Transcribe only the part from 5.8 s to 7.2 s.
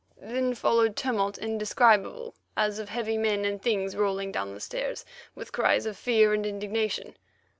of fear and indignation.